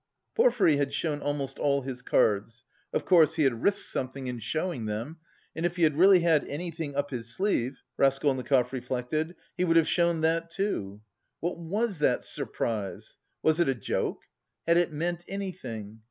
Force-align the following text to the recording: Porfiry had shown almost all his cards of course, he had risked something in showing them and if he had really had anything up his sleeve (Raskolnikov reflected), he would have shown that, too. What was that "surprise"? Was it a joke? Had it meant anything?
Porfiry 0.33 0.77
had 0.77 0.91
shown 0.93 1.21
almost 1.21 1.59
all 1.59 1.83
his 1.83 2.01
cards 2.01 2.63
of 2.91 3.05
course, 3.05 3.35
he 3.35 3.43
had 3.43 3.61
risked 3.61 3.87
something 3.87 4.25
in 4.25 4.39
showing 4.39 4.85
them 4.87 5.17
and 5.55 5.63
if 5.63 5.75
he 5.75 5.83
had 5.83 5.95
really 5.95 6.21
had 6.21 6.43
anything 6.47 6.95
up 6.95 7.11
his 7.11 7.31
sleeve 7.31 7.83
(Raskolnikov 7.97 8.73
reflected), 8.73 9.35
he 9.55 9.63
would 9.63 9.77
have 9.77 9.87
shown 9.87 10.21
that, 10.21 10.49
too. 10.49 11.01
What 11.39 11.59
was 11.59 11.99
that 11.99 12.23
"surprise"? 12.23 13.15
Was 13.43 13.59
it 13.59 13.69
a 13.69 13.75
joke? 13.75 14.23
Had 14.67 14.77
it 14.77 14.91
meant 14.91 15.23
anything? 15.27 15.99